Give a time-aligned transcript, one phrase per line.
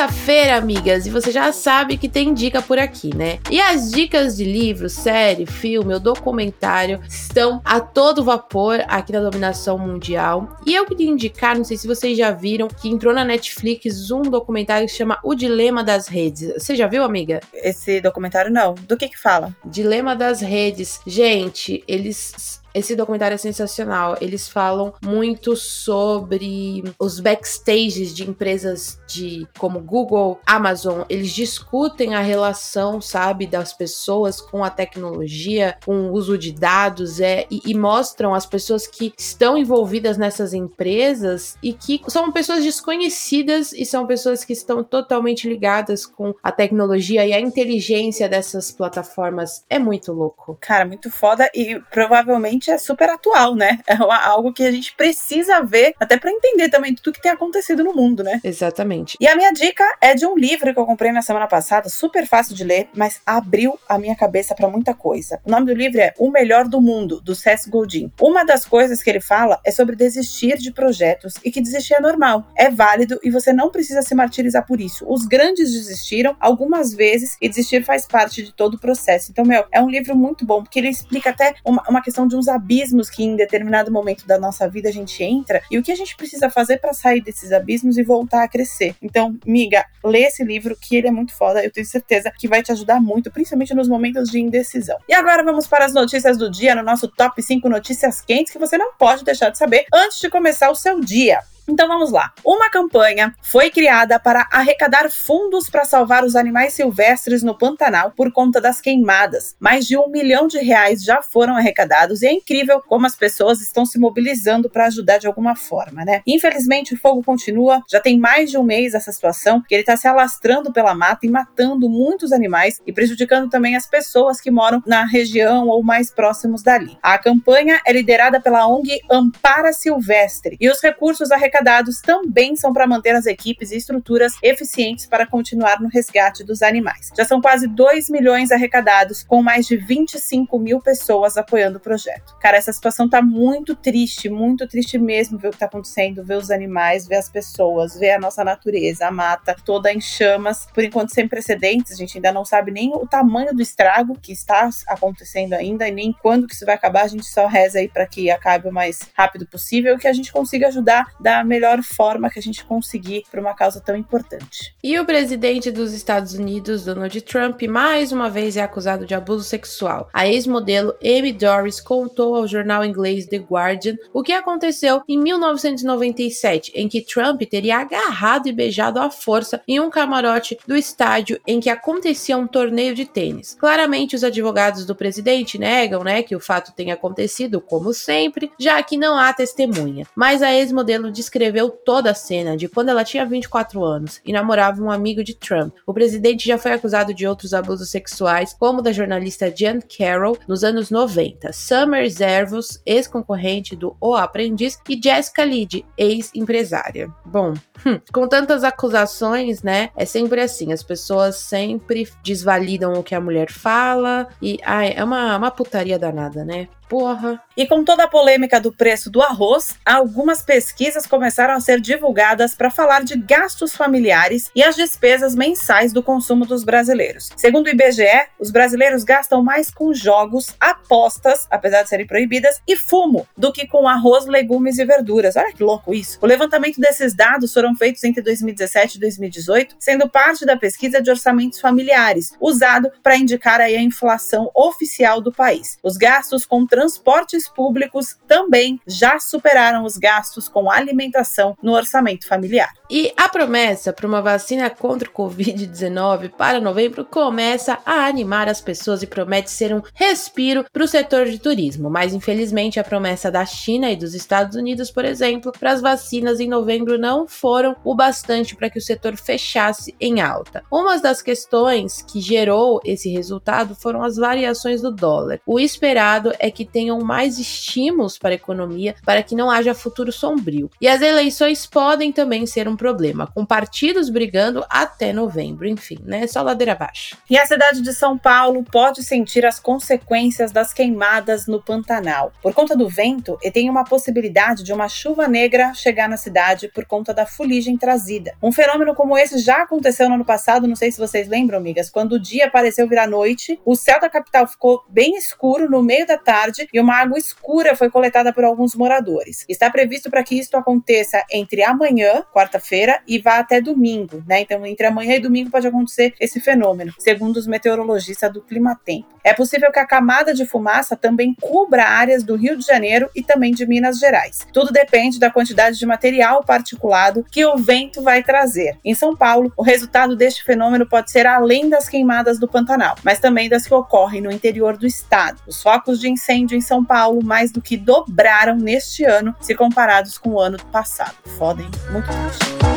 [0.00, 3.38] Terça-feira, amigas, e você já sabe que tem dica por aqui, né?
[3.50, 9.20] E as dicas de livro, série, filme ou documentário estão a todo vapor aqui na
[9.20, 10.56] Dominação Mundial.
[10.66, 14.22] E eu queria indicar, não sei se vocês já viram, que entrou na Netflix um
[14.22, 16.50] documentário que se chama O Dilema das Redes.
[16.54, 17.40] Você já viu, amiga?
[17.52, 18.74] Esse documentário não.
[18.74, 19.54] Do que que fala?
[19.66, 21.00] Dilema das Redes.
[21.06, 24.16] Gente, eles esse documentário é sensacional.
[24.20, 31.02] Eles falam muito sobre os backstages de empresas de como Google, Amazon.
[31.08, 37.20] Eles discutem a relação, sabe, das pessoas com a tecnologia, com o uso de dados,
[37.20, 42.64] é, e, e mostram as pessoas que estão envolvidas nessas empresas e que são pessoas
[42.64, 48.70] desconhecidas e são pessoas que estão totalmente ligadas com a tecnologia e a inteligência dessas
[48.70, 49.64] plataformas.
[49.68, 50.56] É muito louco.
[50.60, 53.78] Cara, muito foda e provavelmente é super atual, né?
[53.86, 57.84] É algo que a gente precisa ver, até para entender também tudo que tem acontecido
[57.84, 58.40] no mundo, né?
[58.42, 59.16] Exatamente.
[59.20, 62.26] E a minha dica é de um livro que eu comprei na semana passada, super
[62.26, 65.40] fácil de ler, mas abriu a minha cabeça para muita coisa.
[65.44, 68.10] O nome do livro é O Melhor do Mundo, do Seth Godin.
[68.20, 72.00] Uma das coisas que ele fala é sobre desistir de projetos e que desistir é
[72.00, 75.04] normal, é válido e você não precisa se martirizar por isso.
[75.08, 79.30] Os grandes desistiram algumas vezes e desistir faz parte de todo o processo.
[79.30, 82.36] Então, meu, é um livro muito bom, porque ele explica até uma, uma questão de
[82.36, 85.92] uns abismos que em determinado momento da nossa vida a gente entra e o que
[85.92, 88.94] a gente precisa fazer para sair desses abismos e voltar a crescer.
[89.00, 92.62] Então, miga, lê esse livro que ele é muito foda, eu tenho certeza que vai
[92.62, 94.98] te ajudar muito, principalmente nos momentos de indecisão.
[95.08, 98.58] E agora vamos para as notícias do dia, no nosso top 5 notícias quentes que
[98.58, 101.40] você não pode deixar de saber antes de começar o seu dia.
[101.70, 102.32] Então vamos lá.
[102.44, 108.32] Uma campanha foi criada para arrecadar fundos para salvar os animais silvestres no Pantanal por
[108.32, 109.54] conta das queimadas.
[109.60, 113.60] Mais de um milhão de reais já foram arrecadados e é incrível como as pessoas
[113.60, 116.22] estão se mobilizando para ajudar de alguma forma, né?
[116.26, 119.96] Infelizmente o fogo continua, já tem mais de um mês essa situação, que ele está
[119.96, 124.82] se alastrando pela mata e matando muitos animais e prejudicando também as pessoas que moram
[124.84, 126.98] na região ou mais próximos dali.
[127.00, 132.72] A campanha é liderada pela ONG Ampara Silvestre e os recursos arrecadados arrecadados também são
[132.72, 137.10] para manter as equipes e estruturas eficientes para continuar no resgate dos animais.
[137.16, 142.36] Já são quase 2 milhões arrecadados, com mais de 25 mil pessoas apoiando o projeto.
[142.40, 146.36] Cara, essa situação tá muito triste, muito triste mesmo ver o que tá acontecendo, ver
[146.36, 150.82] os animais, ver as pessoas, ver a nossa natureza, a mata toda em chamas, por
[150.82, 154.68] enquanto sem precedentes, a gente ainda não sabe nem o tamanho do estrago que está
[154.86, 158.06] acontecendo ainda e nem quando que isso vai acabar, a gente só reza aí para
[158.06, 162.30] que acabe o mais rápido possível e que a gente consiga ajudar da melhor forma
[162.30, 164.72] que a gente conseguir para uma causa tão importante.
[164.82, 169.42] E o presidente dos Estados Unidos, Donald Trump, mais uma vez é acusado de abuso
[169.42, 170.08] sexual.
[170.12, 176.72] A ex-modelo Amy Doris contou ao jornal inglês The Guardian o que aconteceu em 1997,
[176.76, 181.58] em que Trump teria agarrado e beijado à força em um camarote do estádio em
[181.58, 183.56] que acontecia um torneio de tênis.
[183.58, 188.80] Claramente, os advogados do presidente negam, né, que o fato tenha acontecido, como sempre, já
[188.82, 190.06] que não há testemunha.
[190.14, 194.32] Mas a ex-modelo descreveu descreveu toda a cena de quando ela tinha 24 anos e
[194.32, 195.72] namorava um amigo de Trump.
[195.86, 200.64] O presidente já foi acusado de outros abusos sexuais, como da jornalista Jan Carroll nos
[200.64, 207.08] anos 90, Summer Zervos, ex-concorrente do O Aprendiz, e Jessica Lid, ex-empresária.
[207.24, 207.54] Bom,
[207.86, 209.90] hum, com tantas acusações, né?
[209.96, 215.04] É sempre assim, as pessoas sempre desvalidam o que a mulher fala e ai, é
[215.04, 216.68] uma, uma putaria danada, né?
[216.90, 217.40] Porra.
[217.56, 222.56] E com toda a polêmica do preço do arroz, algumas pesquisas começaram a ser divulgadas
[222.56, 227.30] para falar de gastos familiares e as despesas mensais do consumo dos brasileiros.
[227.36, 232.74] Segundo o IBGE, os brasileiros gastam mais com jogos, apostas, apesar de serem proibidas, e
[232.74, 235.36] fumo do que com arroz, legumes e verduras.
[235.36, 236.18] Olha que louco isso.
[236.20, 241.08] O levantamento desses dados foram feitos entre 2017 e 2018, sendo parte da pesquisa de
[241.08, 245.78] orçamentos familiares, usado para indicar a inflação oficial do país.
[245.84, 252.72] Os gastos com transportes públicos também já superaram os gastos com alimentação no orçamento familiar.
[252.92, 258.60] E a promessa para uma vacina contra o Covid-19 para novembro começa a animar as
[258.60, 261.88] pessoas e promete ser um respiro para o setor de turismo.
[261.88, 266.40] Mas infelizmente a promessa da China e dos Estados Unidos, por exemplo, para as vacinas
[266.40, 270.64] em novembro não foram o bastante para que o setor fechasse em alta.
[270.68, 275.38] Uma das questões que gerou esse resultado foram as variações do dólar.
[275.46, 280.10] O esperado é que tenham mais estímulos para a economia para que não haja futuro
[280.10, 280.68] sombrio.
[280.80, 285.68] E as eleições podem também ser um problema, com partidos brigando até novembro.
[285.68, 286.26] Enfim, né?
[286.26, 287.14] Só ladeira abaixo.
[287.28, 292.32] E a cidade de São Paulo pode sentir as consequências das queimadas no Pantanal.
[292.42, 296.70] Por conta do vento, e tem uma possibilidade de uma chuva negra chegar na cidade
[296.74, 298.32] por conta da fuligem trazida.
[298.42, 301.90] Um fenômeno como esse já aconteceu no ano passado, não sei se vocês lembram, amigas,
[301.90, 306.06] quando o dia pareceu virar noite, o céu da capital ficou bem escuro no meio
[306.06, 309.44] da tarde e uma água escura foi coletada por alguns moradores.
[309.48, 312.69] Está previsto para que isto aconteça entre amanhã, quarta-feira,
[313.06, 314.40] e vá até domingo, né?
[314.40, 319.08] Então, entre amanhã e domingo pode acontecer esse fenômeno, segundo os meteorologistas do Climatempo.
[319.22, 323.22] É possível que a camada de fumaça também cubra áreas do Rio de Janeiro e
[323.22, 324.46] também de Minas Gerais.
[324.52, 328.78] Tudo depende da quantidade de material particulado que o vento vai trazer.
[328.84, 333.20] Em São Paulo, o resultado deste fenômeno pode ser além das queimadas do Pantanal, mas
[333.20, 335.40] também das que ocorrem no interior do estado.
[335.46, 340.16] Os focos de incêndio em São Paulo mais do que dobraram neste ano se comparados
[340.16, 341.14] com o ano passado.
[341.36, 341.70] Foda, hein?
[341.90, 342.59] Muito triste.
[342.62, 342.74] I'm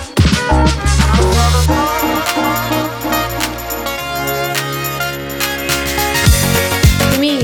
[1.19, 3.02] a brother.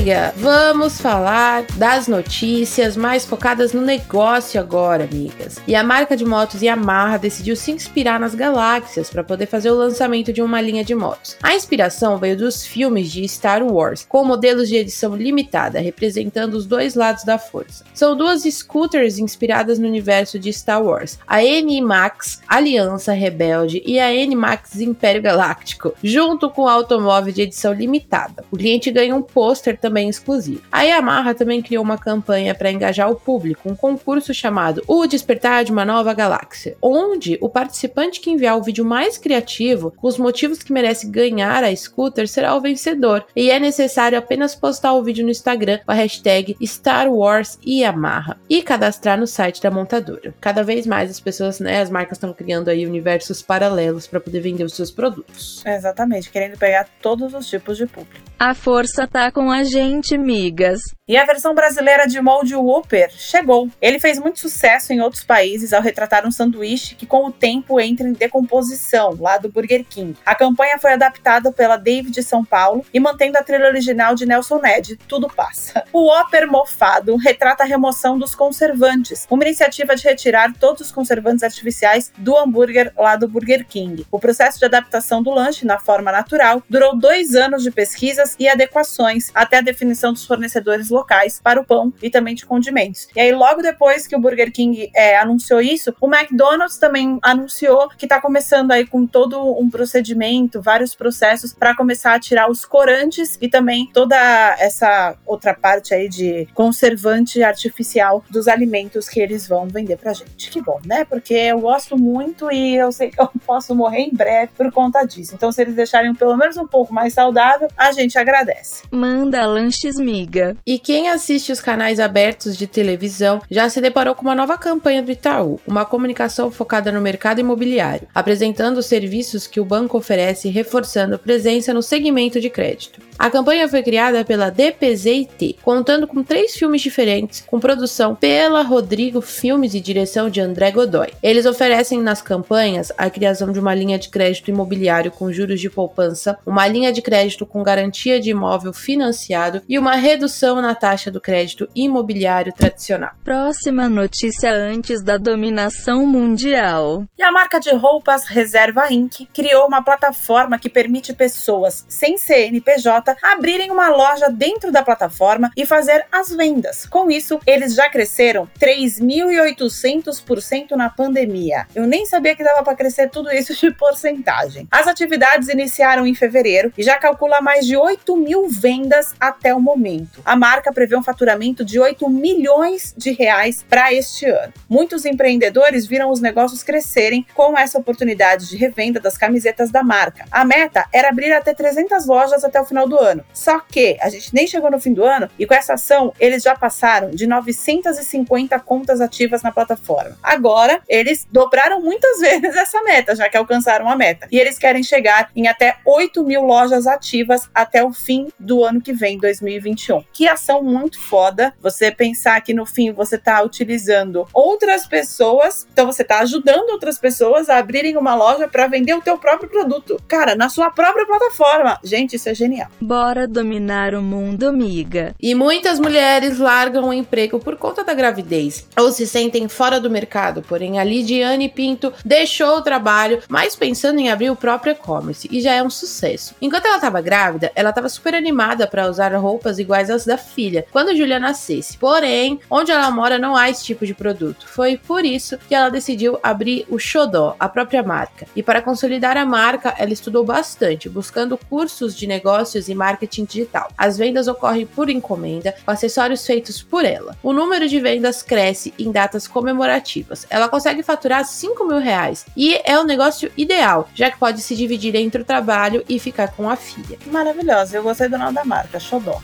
[0.00, 5.60] Amiga, vamos falar das notícias mais focadas no negócio agora, amigas.
[5.66, 9.74] E a marca de motos Yamaha decidiu se inspirar nas galáxias para poder fazer o
[9.74, 11.36] lançamento de uma linha de motos.
[11.42, 16.64] A inspiração veio dos filmes de Star Wars, com modelos de edição limitada, representando os
[16.64, 17.84] dois lados da força.
[17.92, 24.14] São duas scooters inspiradas no universo de Star Wars, a N-Max Aliança Rebelde e a
[24.14, 28.42] N-Max Império Galáctico, junto com o automóvel de edição limitada.
[28.50, 30.62] O cliente ganha um pôster pôster também exclusivo.
[30.70, 35.64] A Yamaha também criou uma campanha para engajar o público, um concurso chamado O Despertar
[35.64, 40.16] de uma Nova Galáxia, onde o participante que enviar o vídeo mais criativo, com os
[40.16, 43.26] motivos que merece ganhar a scooter, será o vencedor.
[43.34, 48.38] E é necessário apenas postar o vídeo no Instagram com a hashtag Star Wars Yamaha
[48.48, 50.32] e cadastrar no site da montadora.
[50.40, 54.40] Cada vez mais as pessoas, né, as marcas estão criando aí universos paralelos para poder
[54.40, 55.64] vender os seus produtos.
[55.66, 58.30] Exatamente, querendo pegar todos os tipos de público.
[58.38, 59.79] A força tá com a gente,
[60.18, 60.80] migas.
[61.08, 63.68] E a versão brasileira de molde Whopper chegou.
[63.82, 67.80] Ele fez muito sucesso em outros países ao retratar um sanduíche que com o tempo
[67.80, 70.16] entra em decomposição, lá do Burger King.
[70.24, 74.60] A campanha foi adaptada pela David São Paulo e mantendo a trilha original de Nelson
[74.60, 75.84] Ned, Tudo Passa.
[75.92, 81.42] O Whopper mofado retrata a remoção dos conservantes, uma iniciativa de retirar todos os conservantes
[81.42, 84.06] artificiais do hambúrguer lá do Burger King.
[84.10, 88.48] O processo de adaptação do lanche na forma natural durou dois anos de pesquisas e
[88.48, 93.08] adequações até a definição dos fornecedores locais para o pão e também de condimentos.
[93.14, 97.88] E aí, logo depois que o Burger King é, anunciou isso, o McDonald's também anunciou
[97.90, 102.64] que está começando aí com todo um procedimento, vários processos para começar a tirar os
[102.64, 104.16] corantes e também toda
[104.58, 110.50] essa outra parte aí de conservante artificial dos alimentos que eles vão vender pra gente.
[110.50, 111.04] Que bom, né?
[111.04, 115.04] Porque eu gosto muito e eu sei que eu posso morrer em breve por conta
[115.04, 115.34] disso.
[115.34, 118.82] Então, se eles deixarem pelo menos um pouco mais saudável, a gente agradece.
[118.90, 120.56] Manda lanches miga.
[120.66, 124.58] E que quem assiste os canais abertos de televisão já se deparou com uma nova
[124.58, 129.96] campanha do Itaú, uma comunicação focada no mercado imobiliário, apresentando os serviços que o banco
[129.96, 133.00] oferece e reforçando presença no segmento de crédito.
[133.16, 139.20] A campanha foi criada pela DPZIT, contando com três filmes diferentes, com produção pela Rodrigo
[139.20, 141.08] Filmes e direção de André Godoy.
[141.22, 145.70] Eles oferecem nas campanhas a criação de uma linha de crédito imobiliário com juros de
[145.70, 149.20] poupança, uma linha de crédito com garantia de imóvel financiado
[149.68, 153.12] e uma redução na taxa do crédito imobiliário tradicional.
[153.24, 157.06] Próxima notícia antes da dominação mundial.
[157.18, 159.26] E a marca de roupas Reserva Inc.
[159.32, 165.64] criou uma plataforma que permite pessoas sem CNPJ abrirem uma loja dentro da plataforma e
[165.64, 166.84] fazer as vendas.
[166.86, 171.66] Com isso, eles já cresceram 3.800% na pandemia.
[171.74, 174.68] Eu nem sabia que dava para crescer tudo isso de porcentagem.
[174.70, 179.54] As atividades iniciaram em fevereiro e já calcula mais de 8 mil vendas vendas até
[179.54, 180.20] o momento.
[180.24, 184.52] A marca prevê um faturamento de 8 milhões de reais para este ano.
[184.68, 190.26] Muitos empreendedores viram os negócios crescerem com essa oportunidade de revenda das camisetas da marca.
[190.30, 193.24] A meta era abrir até 300 lojas até o final do ano.
[193.32, 196.42] Só que a gente nem chegou no fim do ano e com essa ação eles
[196.42, 200.16] já passaram de 950 contas ativas na plataforma.
[200.22, 204.28] Agora, eles dobraram muitas vezes essa meta, já que alcançaram a meta.
[204.30, 208.80] E eles querem chegar em até 8 mil lojas ativas até o fim do ano
[208.80, 210.02] que vem, 2021.
[210.12, 211.52] Que ação muito foda.
[211.60, 216.98] Você pensar que no fim você está utilizando outras pessoas, então você está ajudando outras
[216.98, 220.00] pessoas a abrirem uma loja para vender o teu próprio produto.
[220.08, 221.78] Cara, na sua própria plataforma.
[221.84, 222.68] Gente, isso é genial.
[222.80, 225.14] Bora dominar o mundo, amiga.
[225.20, 229.90] E muitas mulheres largam o emprego por conta da gravidez ou se sentem fora do
[229.90, 230.42] mercado.
[230.42, 235.40] Porém, a Lidiane Pinto deixou o trabalho, mas pensando em abrir o próprio e-commerce e
[235.40, 236.34] já é um sucesso.
[236.40, 240.66] Enquanto ela estava grávida, ela estava super animada para usar roupas iguais às da filha
[240.70, 241.76] quando Julia nascesse.
[241.78, 244.46] Porém, onde ela mora não há esse tipo de produto.
[244.48, 248.26] Foi por isso que ela decidiu abrir o Xodó, a própria marca.
[248.34, 253.70] E para consolidar a marca, ela estudou bastante, buscando cursos de negócios e marketing digital.
[253.76, 257.16] As vendas ocorrem por encomenda, com acessórios feitos por ela.
[257.22, 260.26] O número de vendas cresce em datas comemorativas.
[260.28, 264.56] Ela consegue faturar 5 mil reais e é o negócio ideal, já que pode se
[264.56, 266.98] dividir entre o trabalho e ficar com a filha.
[267.06, 268.99] Maravilhosa, eu gostei do nome da marca, Xodó.
[269.00, 269.14] どんどん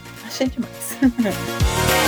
[0.60, 0.96] ます。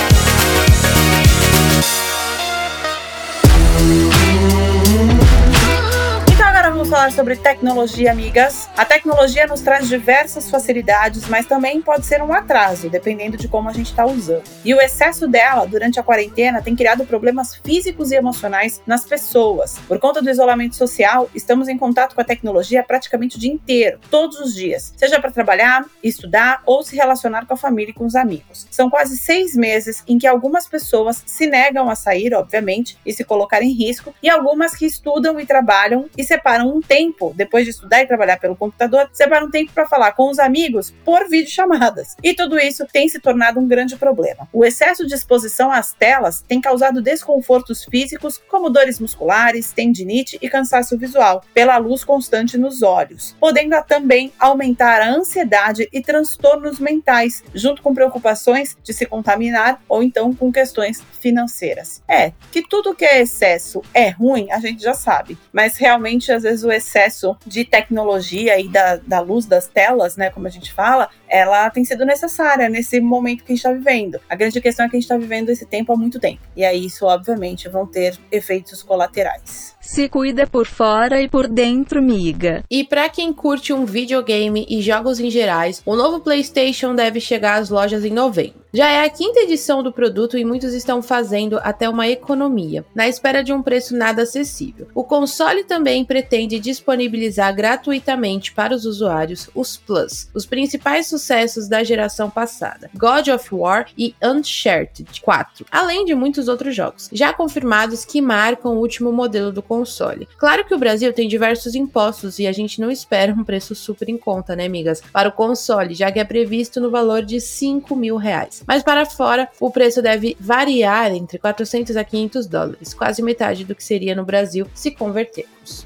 [6.89, 8.67] vamos falar sobre tecnologia, amigas.
[8.75, 13.69] A tecnologia nos traz diversas facilidades, mas também pode ser um atraso, dependendo de como
[13.69, 14.41] a gente está usando.
[14.65, 19.77] E o excesso dela durante a quarentena tem criado problemas físicos e emocionais nas pessoas.
[19.87, 23.99] Por conta do isolamento social, estamos em contato com a tecnologia praticamente o dia inteiro,
[24.09, 28.05] todos os dias, seja para trabalhar, estudar ou se relacionar com a família e com
[28.05, 28.65] os amigos.
[28.71, 33.23] São quase seis meses em que algumas pessoas se negam a sair, obviamente, e se
[33.23, 37.65] colocar em risco, e algumas que estudam e trabalham e separam separam um tempo, depois
[37.65, 41.27] de estudar e trabalhar pelo computador, separam um tempo para falar com os amigos por
[41.27, 42.15] videochamadas.
[42.23, 44.47] E tudo isso tem se tornado um grande problema.
[44.53, 50.49] O excesso de exposição às telas tem causado desconfortos físicos, como dores musculares, tendinite e
[50.49, 57.43] cansaço visual, pela luz constante nos olhos, podendo também aumentar a ansiedade e transtornos mentais,
[57.53, 62.01] junto com preocupações de se contaminar ou então com questões financeiras.
[62.07, 66.43] É, que tudo que é excesso é ruim, a gente já sabe, mas realmente às
[66.43, 70.71] vezes o excesso de tecnologia e da, da luz das telas, né, como a gente
[70.71, 74.19] fala, ela tem sido necessária nesse momento que a gente está vivendo.
[74.29, 76.41] A grande questão é que a gente está vivendo esse tempo há muito tempo.
[76.55, 79.75] E aí isso, obviamente, vão ter efeitos colaterais.
[79.79, 82.63] Se cuida por fora e por dentro, miga.
[82.69, 87.55] E para quem curte um videogame e jogos em gerais, o novo PlayStation deve chegar
[87.55, 88.59] às lojas em novembro.
[88.71, 93.07] Já é a quinta edição do produto e muitos estão fazendo até uma economia, na
[93.07, 94.87] espera de um preço nada acessível.
[94.93, 101.83] O console também pretende disponibilizar gratuitamente para os usuários os Plus, os principais sucessos da
[101.83, 108.05] geração passada, God of War e Uncharted 4, além de muitos outros jogos, já confirmados
[108.05, 110.27] que marcam o último modelo do console.
[110.37, 114.09] Claro que o Brasil tem diversos impostos e a gente não espera um preço super
[114.09, 117.95] em conta, né, amigas, para o console, já que é previsto no valor de 5
[117.95, 118.58] mil reais.
[118.67, 123.75] Mas para fora, o preço deve variar entre 400 a 500 dólares, quase metade do
[123.75, 124.91] que seria no Brasil se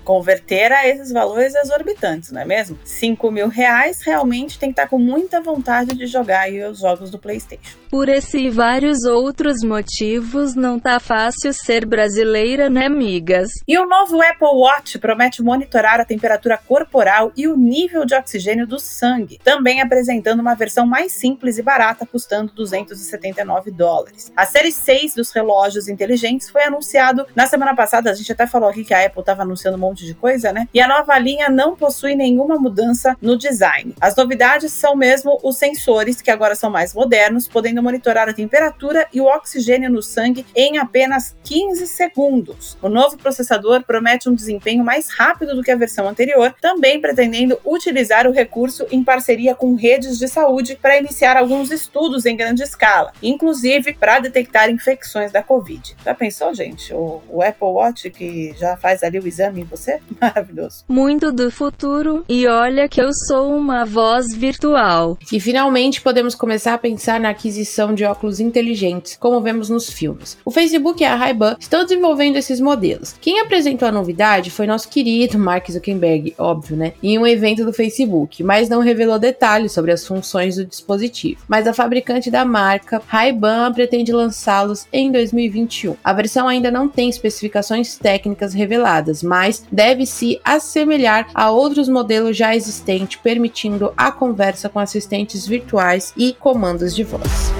[0.03, 2.77] Converter a esses valores exorbitantes, não é mesmo?
[2.83, 7.17] 5 mil reais realmente tem que estar com muita vontade de jogar os jogos do
[7.17, 7.77] PlayStation.
[7.89, 13.49] Por esse e vários outros motivos, não tá fácil ser brasileira, né, amigas?
[13.67, 18.67] E o novo Apple Watch promete monitorar a temperatura corporal e o nível de oxigênio
[18.67, 24.31] do sangue, também apresentando uma versão mais simples e barata, custando 279 dólares.
[24.35, 28.11] A série 6 dos relógios inteligentes foi anunciado na semana passada.
[28.11, 30.67] A gente até falou aqui que a Apple estava anunciando um monte de coisa, né?
[30.73, 33.93] E a nova linha não possui nenhuma mudança no design.
[33.99, 39.07] As novidades são mesmo os sensores, que agora são mais modernos, podendo monitorar a temperatura
[39.13, 42.77] e o oxigênio no sangue em apenas 15 segundos.
[42.81, 47.59] O novo processador promete um desempenho mais rápido do que a versão anterior, também pretendendo
[47.65, 52.63] utilizar o recurso em parceria com redes de saúde para iniciar alguns estudos em grande
[52.63, 55.95] escala, inclusive para detectar infecções da Covid.
[56.03, 56.93] Já pensou, gente?
[56.93, 59.99] O, o, Apple Watch que já faz ali o exame em você?
[60.21, 60.83] Maravilhoso.
[60.87, 65.17] Muito do futuro, e olha que eu sou uma voz virtual.
[65.31, 70.37] E finalmente podemos começar a pensar na aquisição de óculos inteligentes, como vemos nos filmes.
[70.45, 73.15] O Facebook e a Ray-Ban estão desenvolvendo esses modelos.
[73.19, 76.93] Quem apresentou a novidade foi nosso querido Mark Zuckerberg, óbvio, né?
[77.01, 81.41] Em um evento do Facebook, mas não revelou detalhes sobre as funções do dispositivo.
[81.47, 85.95] Mas a fabricante da marca, Ray-Ban, pretende lançá-los em 2021.
[86.03, 92.37] A versão ainda não tem especificações técnicas reveladas, mas deve se assemelhar a outros modelos
[92.37, 97.51] já existentes, permitindo a conversa com assistentes virtuais e comandos de voz.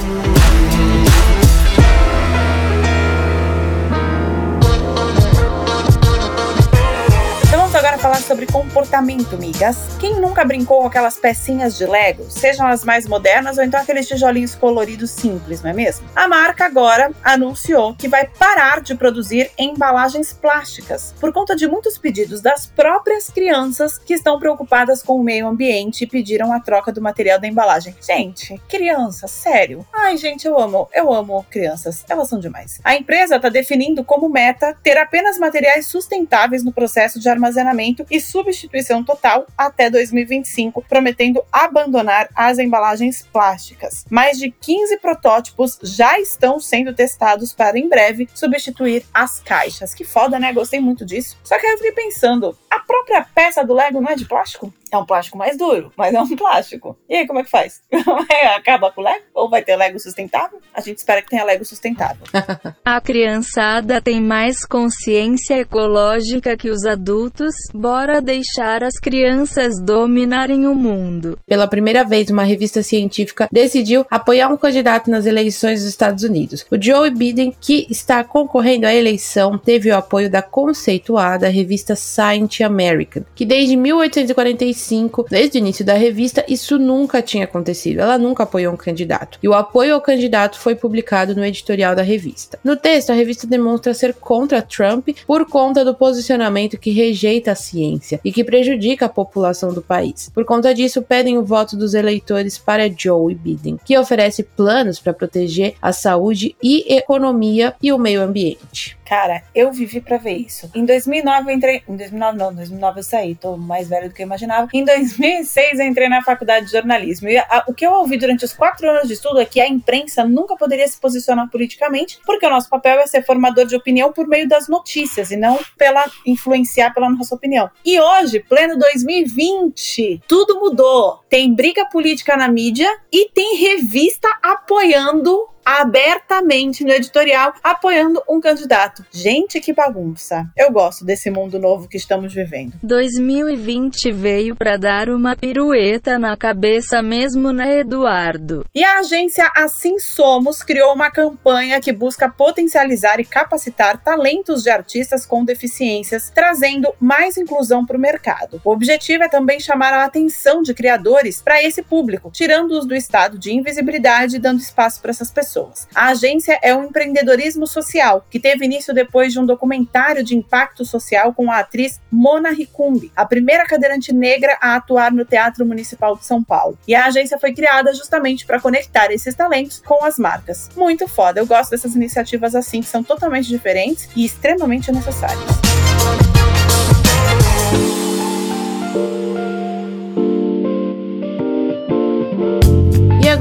[8.03, 9.77] Falar sobre comportamento, migas.
[9.98, 14.05] Quem nunca brincou com aquelas pecinhas de Lego, sejam as mais modernas ou então aqueles
[14.05, 16.05] tijolinhos coloridos simples, não é mesmo?
[16.13, 21.98] A marca agora anunciou que vai parar de produzir embalagens plásticas por conta de muitos
[21.98, 26.91] pedidos das próprias crianças que estão preocupadas com o meio ambiente e pediram a troca
[26.91, 27.95] do material da embalagem.
[28.05, 29.88] Gente, crianças, sério.
[29.93, 32.03] Ai, gente, eu amo, eu amo crianças.
[32.10, 32.81] Elas são demais.
[32.83, 38.19] A empresa está definindo como meta ter apenas materiais sustentáveis no processo de armazenamento e
[38.19, 44.05] substituição total até 2025, prometendo abandonar as embalagens plásticas.
[44.09, 49.93] Mais de 15 protótipos já estão sendo testados para em breve substituir as caixas.
[49.93, 50.51] Que foda, né?
[50.53, 51.38] Gostei muito disso.
[51.43, 54.73] Só que aí eu fiquei pensando, a própria peça do Lego não é de plástico?
[54.93, 56.95] É um plástico mais duro, mas é um plástico.
[57.09, 57.81] E aí, como é que faz?
[58.55, 59.23] Acaba com o Lego?
[59.33, 60.62] Ou vai ter Lego sustentável?
[60.71, 62.23] A gente espera que tenha Lego sustentável.
[62.85, 67.55] a criançada tem mais consciência ecológica que os adultos.
[67.73, 71.39] Bora deixar as crianças dominarem o mundo.
[71.47, 76.63] Pela primeira vez, uma revista científica decidiu apoiar um candidato nas eleições dos Estados Unidos.
[76.69, 82.63] O Joe Biden, que está concorrendo à eleição, teve o apoio da conceituada revista Science
[82.63, 88.00] American, que desde 1845 2005, desde o início da revista, isso nunca tinha acontecido.
[88.00, 89.40] Ela nunca apoiou um candidato.
[89.42, 92.60] E o apoio ao candidato foi publicado no editorial da revista.
[92.63, 97.56] No texto, a revista demonstra ser contra Trump por conta do posicionamento que rejeita a
[97.56, 100.30] ciência e que prejudica a população do país.
[100.34, 105.13] Por conta disso, pedem o voto dos eleitores para Joe Biden, que oferece planos para
[105.13, 108.98] proteger a saúde e economia e o meio ambiente.
[109.05, 110.69] Cara, eu vivi para ver isso.
[110.74, 111.83] Em 2009 eu entrei.
[111.88, 114.69] Em 2009 não, em 2009 eu saí, tô mais velho do que eu imaginava.
[114.74, 117.27] Em 2006 eu entrei na faculdade de jornalismo.
[117.29, 119.67] E a, o que eu ouvi durante os quatro anos de estudo é que a
[119.67, 124.12] imprensa nunca poderia se posicionar politicamente, porque o nosso papel é ser formador de opinião
[124.12, 127.69] por meio das notícias e não pela influenciar pela nossa opinião.
[127.86, 131.19] E hoje, pleno 2020, tudo mudou.
[131.30, 139.06] Tem briga política na mídia e tem revista apoiando abertamente no editorial apoiando um candidato.
[139.12, 140.45] Gente, que bagunça.
[140.58, 142.73] Eu gosto desse mundo novo que estamos vivendo.
[142.84, 148.65] 2020 veio para dar uma pirueta na cabeça mesmo, né, Eduardo?
[148.73, 154.69] E a agência Assim Somos criou uma campanha que busca potencializar e capacitar talentos de
[154.69, 158.62] artistas com deficiências, trazendo mais inclusão para o mercado.
[158.63, 163.38] O objetivo é também chamar a atenção de criadores para esse público, tirando-os do estado
[163.38, 165.88] de invisibilidade e dando espaço para essas pessoas pessoas.
[165.94, 170.84] A agência é um empreendedorismo social que teve início depois de um documentário de impacto
[170.84, 176.18] social com a atriz Mona Ricumbi, a primeira cadeirante negra a atuar no Teatro Municipal
[176.18, 176.78] de São Paulo.
[176.88, 180.70] E a agência foi criada justamente para conectar esses talentos com as marcas.
[180.76, 186.33] Muito foda, eu gosto dessas iniciativas assim, que são totalmente diferentes e extremamente necessárias.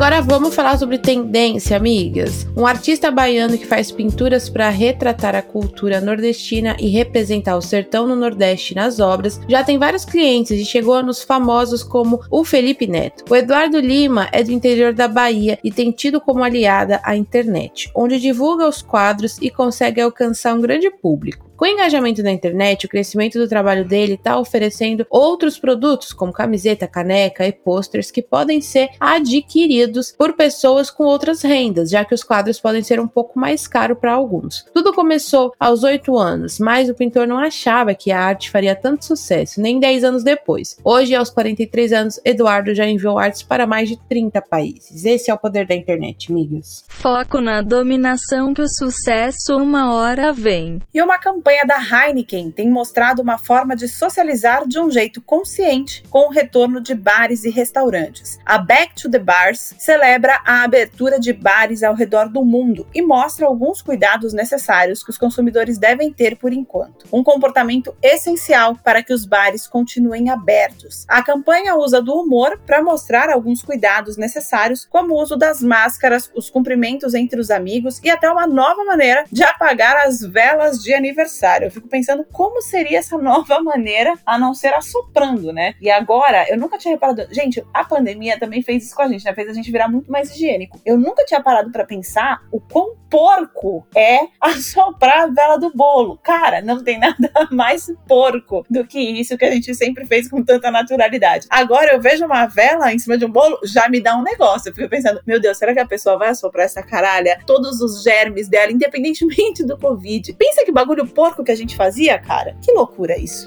[0.02, 2.44] Agora vamos falar sobre tendência, amigas.
[2.56, 8.04] Um artista baiano que faz pinturas para retratar a cultura nordestina e representar o sertão
[8.04, 12.88] no Nordeste nas obras, já tem vários clientes e chegou nos famosos como o Felipe
[12.88, 13.22] Neto.
[13.30, 17.88] O Eduardo Lima é do interior da Bahia e tem tido como aliada a internet,
[17.94, 21.51] onde divulga os quadros e consegue alcançar um grande público.
[21.62, 26.33] Com o engajamento na internet, o crescimento do trabalho dele está oferecendo outros produtos, como
[26.33, 32.16] camiseta, caneca e posters, que podem ser adquiridos por pessoas com outras rendas, já que
[32.16, 34.66] os quadros podem ser um pouco mais caros para alguns.
[34.75, 39.05] Tudo começou aos 8 anos, mas o pintor não achava que a arte faria tanto
[39.05, 40.77] sucesso, nem 10 anos depois.
[40.83, 45.05] Hoje, aos 43 anos, Eduardo já enviou artes para mais de 30 países.
[45.05, 46.85] Esse é o poder da internet, amigas.
[46.88, 50.83] Foco na dominação que o sucesso uma hora vem.
[50.92, 55.20] E uma campanha campanha da Heineken tem mostrado uma forma de socializar de um jeito
[55.20, 58.38] consciente com o retorno de bares e restaurantes.
[58.44, 63.02] A Back to the Bars celebra a abertura de bares ao redor do mundo e
[63.02, 67.06] mostra alguns cuidados necessários que os consumidores devem ter por enquanto.
[67.12, 71.04] Um comportamento essencial para que os bares continuem abertos.
[71.06, 76.30] A campanha usa do humor para mostrar alguns cuidados necessários, como o uso das máscaras,
[76.34, 80.94] os cumprimentos entre os amigos e até uma nova maneira de apagar as velas de
[80.94, 81.41] aniversário.
[81.66, 85.74] Eu fico pensando como seria essa nova maneira a não ser assoprando, né?
[85.81, 87.26] E agora, eu nunca tinha reparado.
[87.31, 89.35] Gente, a pandemia também fez isso com a gente, né?
[89.35, 90.81] Fez a gente virar muito mais higiênico.
[90.85, 96.18] Eu nunca tinha parado para pensar o quão porco é assoprar a vela do bolo.
[96.22, 100.42] Cara, não tem nada mais porco do que isso que a gente sempre fez com
[100.44, 101.46] tanta naturalidade.
[101.50, 104.70] Agora eu vejo uma vela em cima de um bolo, já me dá um negócio.
[104.70, 107.40] Eu fico pensando, meu Deus, será que a pessoa vai assoprar essa caralha?
[107.46, 110.33] Todos os germes dela, independentemente do Covid.
[110.35, 112.56] Pensa que bagulho porco que a gente fazia, cara.
[112.61, 113.46] Que loucura isso.